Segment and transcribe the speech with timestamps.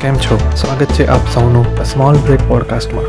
[0.00, 0.36] કેમ છો?
[0.56, 3.08] સ્વાગત છે આપ સૌનું સ્મોલ બ્રેક પોડકાસ્ટમાં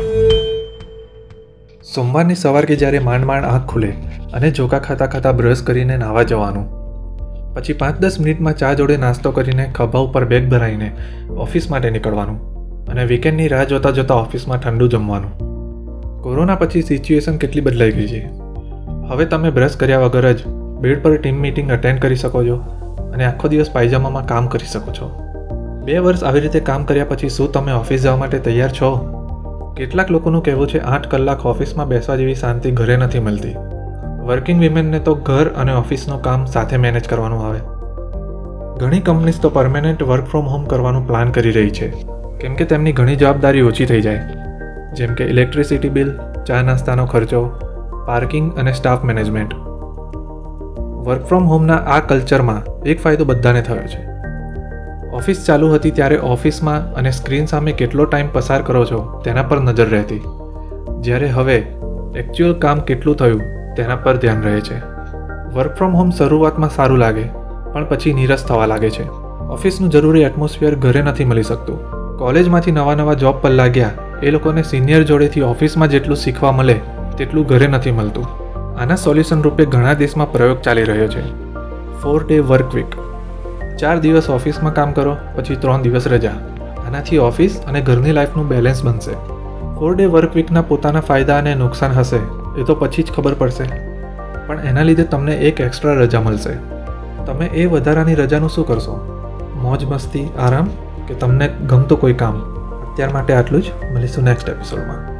[1.94, 3.88] સોમવારની સવાર કે જ્યારે માંડ માંડ આંખ ખુલે
[4.32, 6.66] અને જોકા ખાતા ખાતા બ્રશ કરીને નાવા જવાનું,
[7.54, 10.92] પછી પાંચ દસ મિનિટમાં ચા જોડે નાસ્તો કરીને ખભા ઉપર બેગ ભરાઈને
[11.38, 15.32] ઓફિસ માટે નીકળવાનું અને વીકેન્ડની રાહ જોતા જોતા ઓફિસમાં ઠંડુ જમવાનું.
[16.22, 18.22] કોરોના પછી સિચ્યુએશન કેટલી બદલાઈ ગઈ છે?
[19.08, 20.46] હવે તમે બ્રશ કર્યા વગર જ
[20.80, 22.62] બેડ પર ટીમ મિટિંગ અટેન્ડ કરી શકો છો
[23.12, 25.31] અને આખો દિવસ પાયજામામાં કામ કરી શકો છો.
[25.84, 29.18] બે વર્ષ આવી રીતે કામ કર્યા પછી શું તમે ઓફિસ જવા માટે તૈયાર છો?
[29.76, 33.56] કેટલાક લોકોનું કહેવું છે, આઠ કલાક ઓફિસમાં બેસવા જેવી શાંતિ ઘરે નથી મળતી.
[34.26, 37.58] વર્કિંગ વિમેનને તો ઘર અને ઓફિસનું કામ સાથે મેનેજ કરવાનું આવે.
[38.78, 41.88] ઘણી કંપનીઝ તો પરમેનન્ટ વર્ક ફ્રોમ હોમ કરવાનું પ્લાન કરી રહી છે.
[42.40, 44.20] કેમ કે તેમની ઘણી જવાબદારી ઓછી થઈ જાય.
[44.94, 46.12] જેમ કે ઇલેક્ટ્રિસિટી બિલ,
[46.46, 47.46] ચા નાસ્તાનો ખર્ચો,
[48.06, 49.54] પાર્કિંગ અને સ્ટાફ મેનેજમેન્ટ.
[51.04, 54.11] વર્ક ફ્રોમ હોમના આ કલ્ચરમાં એક ફાયદો બધાને થયો છે.
[55.12, 59.60] ઓફિસ ચાલુ હતી ત્યારે ઓફિસમાં અને સ્ક્રીન સામે કેટલો ટાઈમ પસાર કરો છો, તેના પર
[59.60, 60.20] નજર રહેતી.
[61.00, 61.56] જ્યારે હવે
[62.16, 63.40] એકચ્યુઅલ કામ કેટલું થયું,
[63.76, 64.78] તેના પર ધ્યાન રહે છે.
[65.54, 67.22] વર્ક ફ્રોમ હોમ શરૂઆતમાં સારું લાગે,
[67.72, 69.08] પણ પછી નીરસ થવા લાગે છે.
[69.50, 71.78] ઓફિસનું જરૂરી એટમોસ્ફિયર ઘરે નથી મળી શકતું.
[72.18, 73.90] કોલેજમાંથી નવા નવા જોબ પર લાગ્યા,
[74.22, 76.80] એ લોકોને સિનિયર જોડેથી ઓફિસમાં જેટલું શીખવા મળે,
[77.18, 78.26] તેટલું ઘરે નથી મળતું.
[78.80, 81.22] આના સોલ્યુશન રૂપે ઘણા દેશમાં પ્રયોગ ચાલી રહ્યો છે.
[82.02, 82.86] ફોર ડે વર્ક વીક
[83.82, 86.30] ચાર દિવસ ઓફિસમાં કામ કરો, પછી ત્રણ દિવસ રજા.
[86.86, 89.12] આનાથી ઓફિસ અને ઘરની લાઈફનું બેલેન્સ બનશે.
[89.74, 92.16] ફોર ડે વર્ક વીકના પોતાના ફાયદા અને નુકસાન હશે,
[92.60, 93.64] એ તો પછી જ ખબર પડશે.
[94.46, 96.54] પણ એના લીધે તમને એક એક્સ્ટ્રા રજા મળશે.
[97.26, 99.22] તમે એ વધારાની રજાનું શું કરશો?
[99.62, 100.68] મોજ, મસ્તી, આરામ,
[101.08, 102.34] કે તમને ગમતું કોઈ કામ?
[102.92, 103.64] અત્યાર માટે આટલું જ.
[103.94, 105.11] મળીશું નેક્સ્ટ એપિસોડમાં